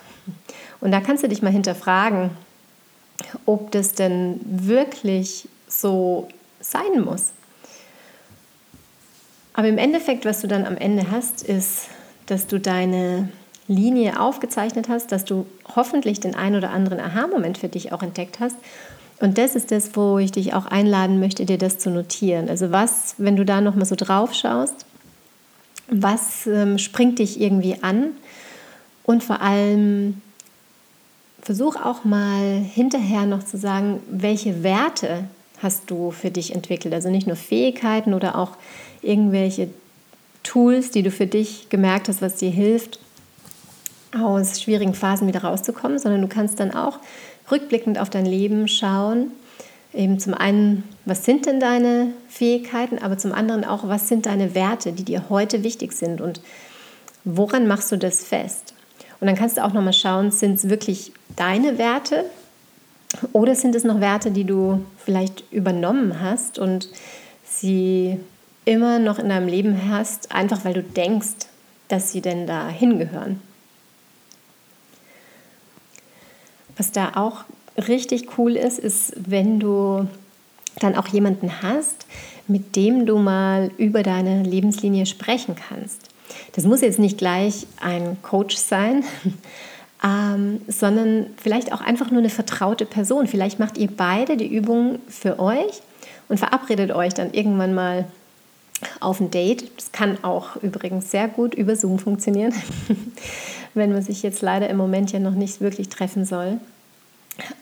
Und 0.80 0.92
da 0.92 1.00
kannst 1.00 1.24
du 1.24 1.28
dich 1.28 1.40
mal 1.40 1.52
hinterfragen, 1.52 2.30
ob 3.44 3.70
das 3.70 3.92
denn 3.92 4.40
wirklich 4.44 5.48
so 5.68 6.28
sein 6.60 7.02
muss. 7.04 7.32
Aber 9.54 9.68
im 9.68 9.78
Endeffekt, 9.78 10.24
was 10.24 10.42
du 10.42 10.48
dann 10.48 10.66
am 10.66 10.76
Ende 10.76 11.10
hast, 11.10 11.42
ist, 11.42 11.88
dass 12.26 12.46
du 12.46 12.60
deine 12.60 13.28
Linie 13.68 14.20
aufgezeichnet 14.20 14.88
hast, 14.88 15.12
dass 15.12 15.24
du 15.24 15.46
hoffentlich 15.74 16.20
den 16.20 16.34
einen 16.34 16.56
oder 16.56 16.70
anderen 16.70 17.00
Aha-Moment 17.00 17.58
für 17.58 17.68
dich 17.68 17.92
auch 17.92 18.02
entdeckt 18.02 18.38
hast. 18.38 18.56
Und 19.18 19.38
das 19.38 19.56
ist 19.56 19.70
das, 19.70 19.96
wo 19.96 20.18
ich 20.18 20.30
dich 20.30 20.52
auch 20.52 20.66
einladen 20.66 21.20
möchte, 21.20 21.46
dir 21.46 21.58
das 21.58 21.78
zu 21.78 21.90
notieren. 21.90 22.50
Also 22.50 22.70
was, 22.70 23.14
wenn 23.18 23.36
du 23.36 23.44
da 23.44 23.60
nochmal 23.60 23.86
so 23.86 23.96
drauf 23.96 24.34
schaust, 24.34 24.84
was 25.88 26.46
ähm, 26.46 26.78
springt 26.78 27.18
dich 27.18 27.40
irgendwie 27.40 27.78
an? 27.82 28.08
Und 29.04 29.24
vor 29.24 29.40
allem 29.40 30.20
versuch 31.46 31.76
auch 31.76 32.04
mal 32.04 32.58
hinterher 32.58 33.24
noch 33.24 33.44
zu 33.44 33.56
sagen, 33.56 34.02
welche 34.10 34.64
Werte 34.64 35.28
hast 35.62 35.88
du 35.92 36.10
für 36.10 36.32
dich 36.32 36.52
entwickelt. 36.52 36.92
Also 36.92 37.08
nicht 37.08 37.28
nur 37.28 37.36
Fähigkeiten 37.36 38.14
oder 38.14 38.36
auch 38.36 38.56
irgendwelche 39.00 39.68
Tools, 40.42 40.90
die 40.90 41.04
du 41.04 41.12
für 41.12 41.28
dich 41.28 41.68
gemerkt 41.68 42.08
hast, 42.08 42.20
was 42.20 42.34
dir 42.34 42.50
hilft, 42.50 42.98
aus 44.12 44.60
schwierigen 44.60 44.92
Phasen 44.92 45.28
wieder 45.28 45.44
rauszukommen, 45.44 46.00
sondern 46.00 46.20
du 46.20 46.26
kannst 46.26 46.58
dann 46.58 46.74
auch 46.74 46.98
rückblickend 47.48 48.00
auf 48.00 48.10
dein 48.10 48.26
Leben 48.26 48.66
schauen. 48.66 49.30
Eben 49.94 50.18
zum 50.18 50.34
einen, 50.34 50.82
was 51.04 51.24
sind 51.24 51.46
denn 51.46 51.60
deine 51.60 52.08
Fähigkeiten, 52.28 52.98
aber 52.98 53.18
zum 53.18 53.30
anderen 53.30 53.64
auch, 53.64 53.86
was 53.86 54.08
sind 54.08 54.26
deine 54.26 54.56
Werte, 54.56 54.90
die 54.90 55.04
dir 55.04 55.26
heute 55.28 55.62
wichtig 55.62 55.92
sind 55.92 56.20
und 56.20 56.40
woran 57.22 57.68
machst 57.68 57.92
du 57.92 57.96
das 57.96 58.24
fest? 58.24 58.74
Und 59.20 59.26
dann 59.26 59.36
kannst 59.36 59.56
du 59.56 59.64
auch 59.64 59.72
nochmal 59.72 59.92
schauen, 59.92 60.30
sind 60.30 60.54
es 60.54 60.68
wirklich 60.68 61.12
deine 61.36 61.78
Werte 61.78 62.24
oder 63.32 63.54
sind 63.54 63.74
es 63.74 63.84
noch 63.84 64.00
Werte, 64.00 64.30
die 64.30 64.44
du 64.44 64.84
vielleicht 64.98 65.44
übernommen 65.52 66.20
hast 66.20 66.58
und 66.58 66.88
sie 67.44 68.18
immer 68.64 68.98
noch 68.98 69.18
in 69.18 69.28
deinem 69.28 69.48
Leben 69.48 69.90
hast, 69.90 70.32
einfach 70.32 70.64
weil 70.64 70.74
du 70.74 70.82
denkst, 70.82 71.46
dass 71.88 72.12
sie 72.12 72.20
denn 72.20 72.46
da 72.46 72.68
hingehören. 72.68 73.40
Was 76.76 76.92
da 76.92 77.12
auch 77.14 77.44
richtig 77.88 78.36
cool 78.36 78.56
ist, 78.56 78.78
ist, 78.78 79.12
wenn 79.16 79.60
du 79.60 80.06
dann 80.80 80.94
auch 80.94 81.06
jemanden 81.08 81.62
hast, 81.62 82.06
mit 82.48 82.76
dem 82.76 83.06
du 83.06 83.18
mal 83.18 83.70
über 83.78 84.02
deine 84.02 84.42
Lebenslinie 84.42 85.06
sprechen 85.06 85.54
kannst. 85.54 86.08
Das 86.52 86.64
muss 86.64 86.80
jetzt 86.80 86.98
nicht 86.98 87.18
gleich 87.18 87.66
ein 87.80 88.16
Coach 88.22 88.56
sein, 88.56 89.04
ähm, 90.04 90.60
sondern 90.68 91.26
vielleicht 91.36 91.72
auch 91.72 91.80
einfach 91.80 92.10
nur 92.10 92.20
eine 92.20 92.30
vertraute 92.30 92.86
Person. 92.86 93.26
Vielleicht 93.26 93.58
macht 93.58 93.78
ihr 93.78 93.88
beide 93.88 94.36
die 94.36 94.52
Übung 94.52 94.98
für 95.08 95.38
euch 95.38 95.82
und 96.28 96.38
verabredet 96.38 96.92
euch 96.92 97.14
dann 97.14 97.32
irgendwann 97.32 97.74
mal 97.74 98.06
auf 99.00 99.20
ein 99.20 99.30
Date. 99.30 99.70
Das 99.76 99.92
kann 99.92 100.18
auch 100.22 100.56
übrigens 100.56 101.10
sehr 101.10 101.28
gut 101.28 101.54
über 101.54 101.76
Zoom 101.76 101.98
funktionieren, 101.98 102.54
wenn 103.74 103.92
man 103.92 104.02
sich 104.02 104.22
jetzt 104.22 104.42
leider 104.42 104.68
im 104.68 104.76
Moment 104.76 105.12
ja 105.12 105.18
noch 105.18 105.34
nicht 105.34 105.60
wirklich 105.60 105.88
treffen 105.88 106.24
soll. 106.24 106.58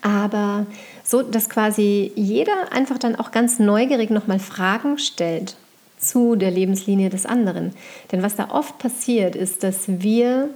Aber 0.01 0.65
so, 1.03 1.21
dass 1.21 1.49
quasi 1.49 2.11
jeder 2.15 2.71
einfach 2.71 2.97
dann 2.97 3.15
auch 3.15 3.31
ganz 3.31 3.59
neugierig 3.59 4.09
nochmal 4.09 4.39
Fragen 4.39 4.97
stellt 4.97 5.57
zu 6.07 6.35
der 6.35 6.51
Lebenslinie 6.51 7.09
des 7.09 7.25
anderen. 7.25 7.73
Denn 8.11 8.23
was 8.23 8.35
da 8.35 8.49
oft 8.49 8.77
passiert, 8.79 9.35
ist, 9.35 9.63
dass 9.63 9.83
wir 9.87 10.49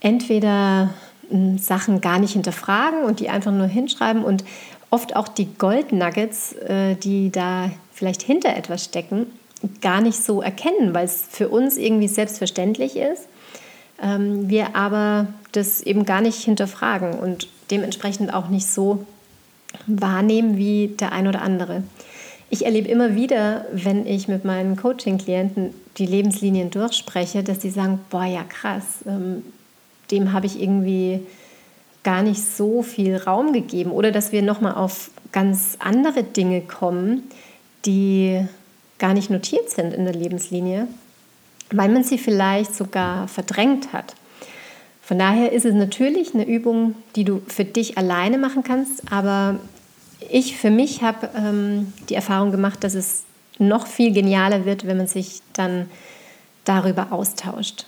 entweder 0.00 0.94
hm, 1.30 1.58
Sachen 1.58 2.00
gar 2.00 2.18
nicht 2.18 2.32
hinterfragen 2.32 3.04
und 3.04 3.20
die 3.20 3.28
einfach 3.28 3.52
nur 3.52 3.66
hinschreiben 3.66 4.24
und 4.24 4.44
oft 4.90 5.16
auch 5.16 5.28
die 5.28 5.48
Goldnuggets, 5.58 6.52
äh, 6.54 6.94
die 6.96 7.30
da 7.30 7.70
vielleicht 7.92 8.22
hinter 8.22 8.56
etwas 8.56 8.84
stecken, 8.84 9.26
gar 9.80 10.00
nicht 10.00 10.22
so 10.22 10.42
erkennen, 10.42 10.94
weil 10.94 11.06
es 11.06 11.24
für 11.30 11.48
uns 11.48 11.76
irgendwie 11.76 12.08
selbstverständlich 12.08 12.96
ist. 12.96 13.26
Ähm, 14.02 14.48
wir 14.48 14.76
aber 14.76 15.28
das 15.52 15.80
eben 15.80 16.04
gar 16.04 16.20
nicht 16.20 16.42
hinterfragen 16.42 17.18
und 17.18 17.48
dementsprechend 17.70 18.32
auch 18.32 18.48
nicht 18.48 18.66
so 18.66 19.06
wahrnehmen 19.86 20.56
wie 20.56 20.88
der 20.88 21.12
ein 21.12 21.26
oder 21.26 21.42
andere. 21.42 21.82
Ich 22.48 22.64
erlebe 22.64 22.88
immer 22.88 23.14
wieder, 23.14 23.66
wenn 23.72 24.06
ich 24.06 24.28
mit 24.28 24.44
meinen 24.44 24.76
Coaching-Klienten 24.76 25.74
die 25.98 26.06
Lebenslinien 26.06 26.70
durchspreche, 26.70 27.42
dass 27.42 27.60
sie 27.60 27.70
sagen, 27.70 28.00
boah 28.10 28.24
ja 28.24 28.44
krass, 28.44 28.84
ähm, 29.06 29.42
dem 30.10 30.32
habe 30.32 30.46
ich 30.46 30.60
irgendwie 30.60 31.20
gar 32.04 32.22
nicht 32.22 32.40
so 32.40 32.82
viel 32.82 33.16
Raum 33.16 33.52
gegeben 33.52 33.90
oder 33.90 34.12
dass 34.12 34.30
wir 34.30 34.42
nochmal 34.42 34.74
auf 34.74 35.10
ganz 35.32 35.76
andere 35.80 36.22
Dinge 36.22 36.60
kommen, 36.60 37.24
die 37.84 38.46
gar 38.98 39.12
nicht 39.12 39.28
notiert 39.28 39.70
sind 39.70 39.92
in 39.92 40.04
der 40.04 40.14
Lebenslinie, 40.14 40.86
weil 41.72 41.88
man 41.88 42.04
sie 42.04 42.18
vielleicht 42.18 42.74
sogar 42.74 43.26
verdrängt 43.26 43.92
hat. 43.92 44.14
Von 45.02 45.18
daher 45.18 45.52
ist 45.52 45.64
es 45.64 45.74
natürlich 45.74 46.34
eine 46.34 46.46
Übung, 46.46 46.94
die 47.16 47.24
du 47.24 47.42
für 47.48 47.64
dich 47.64 47.98
alleine 47.98 48.38
machen 48.38 48.62
kannst, 48.62 49.02
aber 49.10 49.58
ich 50.30 50.56
für 50.56 50.70
mich 50.70 51.02
habe 51.02 51.30
ähm, 51.36 51.92
die 52.08 52.14
Erfahrung 52.14 52.50
gemacht, 52.50 52.84
dass 52.84 52.94
es 52.94 53.24
noch 53.58 53.86
viel 53.86 54.12
genialer 54.12 54.64
wird, 54.64 54.86
wenn 54.86 54.96
man 54.96 55.06
sich 55.06 55.40
dann 55.52 55.88
darüber 56.64 57.12
austauscht. 57.12 57.86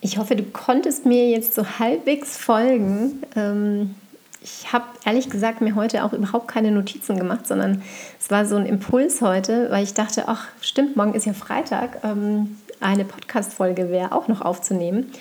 Ich 0.00 0.18
hoffe, 0.18 0.36
du 0.36 0.44
konntest 0.44 1.04
mir 1.04 1.28
jetzt 1.28 1.54
so 1.54 1.64
halbwegs 1.78 2.36
folgen. 2.36 3.22
Ähm, 3.36 3.94
ich 4.42 4.72
habe 4.72 4.84
ehrlich 5.04 5.28
gesagt 5.28 5.60
mir 5.60 5.74
heute 5.74 6.04
auch 6.04 6.14
überhaupt 6.14 6.48
keine 6.48 6.70
Notizen 6.70 7.18
gemacht, 7.18 7.46
sondern 7.46 7.82
es 8.18 8.30
war 8.30 8.46
so 8.46 8.56
ein 8.56 8.64
Impuls 8.64 9.20
heute, 9.20 9.70
weil 9.70 9.84
ich 9.84 9.92
dachte, 9.92 10.24
ach 10.28 10.48
stimmt, 10.62 10.96
morgen 10.96 11.14
ist 11.14 11.26
ja 11.26 11.34
Freitag, 11.34 12.02
ähm, 12.04 12.56
eine 12.80 13.04
Podcast-Folge 13.04 13.90
wäre 13.90 14.12
auch 14.12 14.28
noch 14.28 14.40
aufzunehmen. 14.40 15.12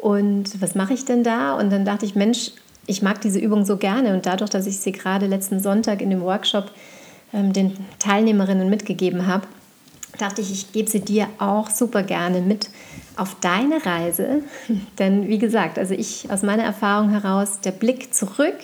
Und 0.00 0.60
was 0.62 0.74
mache 0.74 0.94
ich 0.94 1.04
denn 1.04 1.22
da? 1.22 1.54
Und 1.54 1.70
dann 1.70 1.84
dachte 1.84 2.06
ich, 2.06 2.14
Mensch, 2.14 2.52
ich 2.86 3.02
mag 3.02 3.20
diese 3.20 3.38
Übung 3.38 3.64
so 3.64 3.76
gerne 3.76 4.12
und 4.14 4.26
dadurch, 4.26 4.50
dass 4.50 4.66
ich 4.66 4.78
sie 4.78 4.92
gerade 4.92 5.26
letzten 5.26 5.60
Sonntag 5.60 6.00
in 6.00 6.10
dem 6.10 6.22
Workshop 6.22 6.70
ähm, 7.32 7.52
den 7.52 7.76
Teilnehmerinnen 7.98 8.68
mitgegeben 8.68 9.26
habe, 9.26 9.46
dachte 10.18 10.40
ich, 10.40 10.52
ich 10.52 10.72
gebe 10.72 10.90
sie 10.90 11.00
dir 11.00 11.28
auch 11.38 11.70
super 11.70 12.02
gerne 12.02 12.40
mit 12.40 12.70
auf 13.16 13.36
deine 13.40 13.84
Reise. 13.84 14.42
Denn 14.98 15.28
wie 15.28 15.38
gesagt, 15.38 15.78
also 15.78 15.94
ich 15.94 16.30
aus 16.30 16.42
meiner 16.42 16.64
Erfahrung 16.64 17.10
heraus, 17.10 17.60
der 17.60 17.72
Blick 17.72 18.14
zurück, 18.14 18.56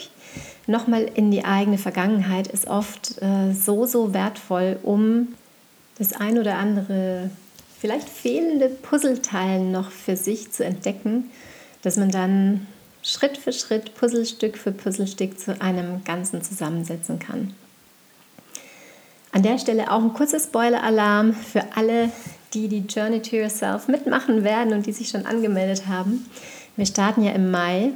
nochmal 0.66 1.08
in 1.14 1.30
die 1.30 1.44
eigene 1.44 1.78
Vergangenheit 1.78 2.46
ist 2.48 2.66
oft 2.66 3.20
äh, 3.22 3.52
so, 3.54 3.86
so 3.86 4.12
wertvoll, 4.12 4.78
um 4.82 5.28
das 5.98 6.12
ein 6.12 6.38
oder 6.38 6.56
andere 6.56 7.30
vielleicht 7.80 8.08
fehlende 8.08 8.68
Puzzleteil 8.68 9.60
noch 9.60 9.90
für 9.90 10.16
sich 10.16 10.50
zu 10.50 10.64
entdecken, 10.64 11.30
dass 11.82 11.96
man 11.96 12.10
dann 12.10 12.66
Schritt 13.02 13.38
für 13.38 13.52
Schritt, 13.52 13.94
Puzzlestück 13.94 14.58
für 14.58 14.72
Puzzlestück 14.72 15.38
zu 15.38 15.60
einem 15.60 16.04
Ganzen 16.04 16.42
zusammensetzen 16.42 17.18
kann. 17.18 17.54
An 19.32 19.42
der 19.42 19.58
Stelle 19.58 19.90
auch 19.90 20.02
ein 20.02 20.14
kurzer 20.14 20.40
Spoiler-Alarm 20.40 21.32
für 21.32 21.62
alle, 21.76 22.10
die 22.54 22.68
die 22.68 22.84
Journey 22.88 23.20
to 23.20 23.36
Yourself 23.36 23.88
mitmachen 23.88 24.42
werden 24.42 24.72
und 24.72 24.86
die 24.86 24.92
sich 24.92 25.08
schon 25.08 25.26
angemeldet 25.26 25.86
haben. 25.86 26.26
Wir 26.76 26.86
starten 26.86 27.22
ja 27.22 27.32
im 27.32 27.50
Mai, 27.50 27.90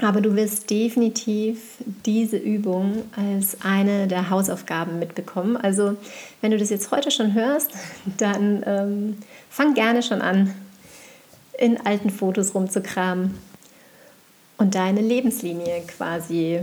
aber 0.00 0.20
du 0.20 0.34
wirst 0.34 0.68
definitiv 0.68 1.78
diese 2.04 2.36
Übung 2.36 3.04
als 3.16 3.58
eine 3.62 4.08
der 4.08 4.30
Hausaufgaben 4.30 4.98
mitbekommen. 4.98 5.56
Also 5.56 5.96
wenn 6.40 6.50
du 6.50 6.58
das 6.58 6.70
jetzt 6.70 6.90
heute 6.90 7.10
schon 7.10 7.34
hörst, 7.34 7.70
dann 8.18 8.64
ähm, 8.66 9.18
fang 9.48 9.74
gerne 9.74 10.02
schon 10.02 10.20
an, 10.20 10.52
in 11.56 11.78
alten 11.86 12.10
Fotos 12.10 12.54
rumzukramen 12.54 13.38
und 14.62 14.76
deine 14.76 15.00
Lebenslinie 15.00 15.82
quasi 15.88 16.60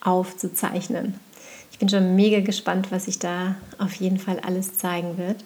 aufzuzeichnen. 0.00 1.14
Ich 1.70 1.78
bin 1.78 1.88
schon 1.88 2.16
mega 2.16 2.40
gespannt, 2.40 2.90
was 2.90 3.04
sich 3.04 3.20
da 3.20 3.54
auf 3.78 3.94
jeden 3.94 4.18
Fall 4.18 4.40
alles 4.40 4.76
zeigen 4.76 5.16
wird. 5.18 5.44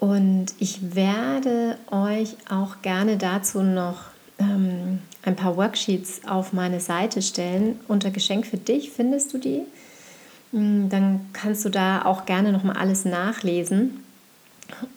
Und 0.00 0.46
ich 0.58 0.96
werde 0.96 1.78
euch 1.92 2.34
auch 2.50 2.82
gerne 2.82 3.18
dazu 3.18 3.62
noch 3.62 4.00
ähm, 4.40 4.98
ein 5.22 5.36
paar 5.36 5.56
Worksheets 5.56 6.22
auf 6.26 6.52
meine 6.52 6.80
Seite 6.80 7.22
stellen. 7.22 7.78
Unter 7.86 8.10
Geschenk 8.10 8.44
für 8.44 8.56
dich 8.56 8.90
findest 8.90 9.32
du 9.32 9.38
die. 9.38 9.62
Mm, 10.50 10.88
dann 10.88 11.20
kannst 11.32 11.64
du 11.64 11.68
da 11.68 12.04
auch 12.04 12.26
gerne 12.26 12.50
noch 12.50 12.64
mal 12.64 12.76
alles 12.76 13.04
nachlesen 13.04 14.02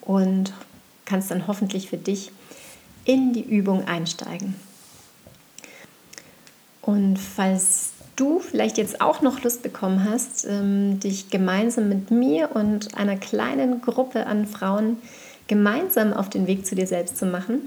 und 0.02 0.54
kannst 1.06 1.30
dann 1.30 1.46
hoffentlich 1.46 1.90
für 1.90 1.98
dich 1.98 2.32
in 3.06 3.34
die 3.34 3.44
Übung 3.44 3.86
einsteigen. 3.86 4.56
Und 6.84 7.18
falls 7.18 7.94
du 8.18 8.40
vielleicht 8.40 8.78
jetzt 8.78 9.02
auch 9.02 9.22
noch 9.22 9.42
Lust 9.42 9.64
bekommen 9.64 10.08
hast, 10.08 10.46
ähm, 10.46 11.00
dich 11.00 11.30
gemeinsam 11.30 11.90
mit 11.90 12.12
mir 12.12 12.52
und 12.54 12.96
einer 12.96 13.16
kleinen 13.16 13.82
Gruppe 13.82 14.28
an 14.28 14.46
Frauen 14.46 14.98
gemeinsam 15.48 16.14
auf 16.14 16.30
den 16.30 16.46
Weg 16.46 16.66
zu 16.66 16.76
dir 16.76 16.86
selbst 16.86 17.18
zu 17.18 17.26
machen, 17.26 17.62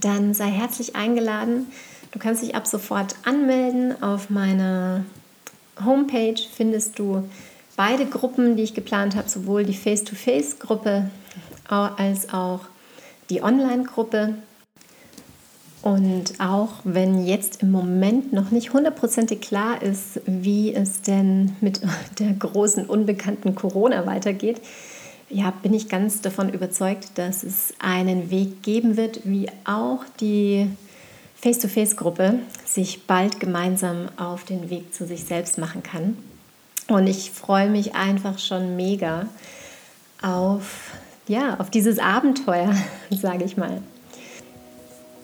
dann 0.00 0.34
sei 0.34 0.46
herzlich 0.46 0.96
eingeladen. 0.96 1.66
Du 2.12 2.18
kannst 2.18 2.42
dich 2.42 2.54
ab 2.54 2.66
sofort 2.66 3.16
anmelden. 3.24 4.02
Auf 4.02 4.30
meiner 4.30 5.04
Homepage 5.84 6.40
findest 6.54 6.98
du 6.98 7.28
beide 7.76 8.06
Gruppen, 8.06 8.56
die 8.56 8.62
ich 8.62 8.74
geplant 8.74 9.16
habe, 9.16 9.28
sowohl 9.28 9.64
die 9.64 9.74
Face-to-Face-Gruppe 9.74 11.10
als 11.68 12.32
auch 12.32 12.60
die 13.30 13.42
Online-Gruppe. 13.42 14.34
Und 15.82 16.40
auch 16.40 16.70
wenn 16.84 17.24
jetzt 17.24 17.62
im 17.62 17.70
Moment 17.70 18.32
noch 18.32 18.50
nicht 18.50 18.72
hundertprozentig 18.72 19.40
klar 19.40 19.80
ist, 19.80 20.20
wie 20.26 20.74
es 20.74 21.02
denn 21.02 21.56
mit 21.60 21.80
der 22.18 22.32
großen 22.32 22.86
unbekannten 22.86 23.54
Corona 23.54 24.06
weitergeht, 24.06 24.60
ja, 25.30 25.50
bin 25.50 25.74
ich 25.74 25.88
ganz 25.88 26.20
davon 26.20 26.48
überzeugt, 26.48 27.10
dass 27.16 27.42
es 27.42 27.74
einen 27.78 28.30
Weg 28.30 28.62
geben 28.62 28.96
wird, 28.96 29.20
wie 29.24 29.48
auch 29.64 30.04
die 30.20 30.68
Face-to-Face-Gruppe 31.36 32.38
sich 32.64 33.06
bald 33.06 33.38
gemeinsam 33.38 34.08
auf 34.16 34.44
den 34.44 34.70
Weg 34.70 34.94
zu 34.94 35.06
sich 35.06 35.24
selbst 35.24 35.58
machen 35.58 35.82
kann. 35.82 36.16
Und 36.88 37.06
ich 37.06 37.30
freue 37.30 37.68
mich 37.68 37.94
einfach 37.94 38.38
schon 38.38 38.74
mega 38.74 39.28
auf, 40.22 40.92
ja, 41.28 41.60
auf 41.60 41.70
dieses 41.70 41.98
Abenteuer, 41.98 42.74
sage 43.10 43.44
ich 43.44 43.56
mal. 43.58 43.82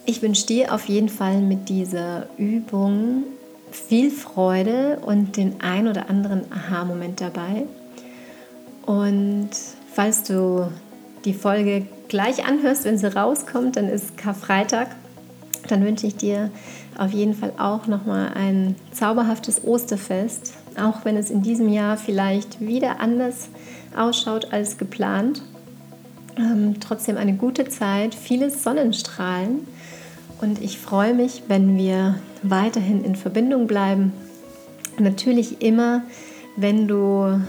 Ich 0.07 0.21
wünsche 0.21 0.47
dir 0.47 0.75
auf 0.75 0.85
jeden 0.87 1.09
Fall 1.09 1.41
mit 1.41 1.71
dieser 1.71 2.27
Übung 2.37 3.25
viel 3.71 4.11
Freude 4.11 4.99
und 5.01 5.39
den 5.39 5.63
ein 5.63 5.89
oder 5.89 6.11
anderen 6.11 6.43
Aha-Moment 6.53 7.23
dabei. 7.23 7.65
Und 8.85 9.49
falls 9.93 10.25
du 10.25 10.69
die 11.25 11.33
Folge 11.33 11.87
gleich 12.09 12.47
anhörst, 12.47 12.85
wenn 12.85 12.99
sie 12.99 13.15
rauskommt, 13.15 13.77
dann 13.77 13.89
ist 13.89 14.19
Karfreitag. 14.19 14.89
Dann 15.69 15.83
wünsche 15.83 16.07
ich 16.07 16.17
dir 16.17 16.51
auf 16.99 17.13
jeden 17.13 17.35
Fall 17.35 17.55
auch 17.57 17.87
nochmal 17.87 18.33
ein 18.35 18.77
zauberhaftes 18.93 19.65
Osterfest, 19.65 20.53
auch 20.79 21.07
wenn 21.07 21.17
es 21.17 21.31
in 21.31 21.41
diesem 21.41 21.71
Jahr 21.71 21.97
vielleicht 21.97 22.61
wieder 22.61 23.01
anders 23.01 23.49
ausschaut 23.97 24.53
als 24.53 24.77
geplant. 24.77 25.43
Ähm, 26.37 26.81
trotzdem 26.81 27.17
eine 27.17 27.35
gute 27.35 27.69
Zeit, 27.69 28.15
viele 28.15 28.51
Sonnenstrahlen 28.51 29.69
und 30.41 30.61
ich 30.61 30.79
freue 30.79 31.15
mich, 31.15 31.45
wenn 31.49 31.77
wir 31.77 32.17
weiterhin 32.43 33.05
in 33.05 33.15
Verbindung 33.15 33.67
bleiben. 33.67 34.13
Natürlich 34.99 35.63
immer, 35.63 36.03
wenn 36.57 36.89
du 36.89 37.41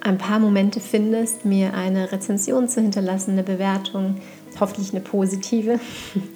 ein 0.00 0.18
paar 0.18 0.38
Momente 0.38 0.80
findest, 0.80 1.44
mir 1.44 1.74
eine 1.74 2.12
Rezension 2.12 2.68
zu 2.68 2.80
hinterlassen, 2.80 3.32
eine 3.32 3.42
Bewertung, 3.42 4.20
hoffentlich 4.60 4.92
eine 4.92 5.00
positive, 5.00 5.80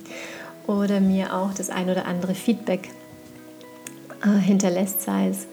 oder 0.67 1.01
mir 1.01 1.35
auch 1.35 1.55
das 1.55 1.71
ein 1.71 1.91
oder 1.91 2.07
andere 2.07 2.35
Feedback 2.35 2.89
äh, 4.25 4.41
hinterlässt, 4.41 5.03
sei 5.03 5.29
es 5.29 5.47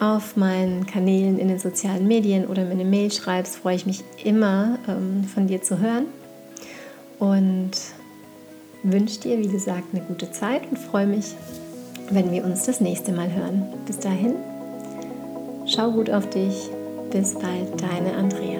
auf 0.00 0.36
meinen 0.36 0.86
Kanälen 0.86 1.38
in 1.38 1.48
den 1.48 1.58
sozialen 1.58 2.08
Medien 2.08 2.46
oder 2.46 2.64
mir 2.64 2.72
eine 2.72 2.84
Mail 2.84 3.12
schreibst, 3.12 3.56
freue 3.56 3.76
ich 3.76 3.86
mich 3.86 4.02
immer 4.24 4.78
ähm, 4.88 5.24
von 5.24 5.46
dir 5.46 5.62
zu 5.62 5.78
hören. 5.78 6.06
Und 7.18 7.72
wünsche 8.82 9.20
dir, 9.20 9.38
wie 9.38 9.48
gesagt, 9.48 9.84
eine 9.92 10.02
gute 10.02 10.32
Zeit 10.32 10.62
und 10.70 10.78
freue 10.78 11.06
mich, 11.06 11.34
wenn 12.10 12.32
wir 12.32 12.44
uns 12.44 12.64
das 12.64 12.80
nächste 12.80 13.12
Mal 13.12 13.30
hören. 13.32 13.62
Bis 13.86 13.98
dahin, 13.98 14.36
schau 15.66 15.92
gut 15.92 16.10
auf 16.10 16.28
dich. 16.30 16.70
Bis 17.10 17.34
bald, 17.34 17.80
deine 17.80 18.14
Andrea. 18.16 18.59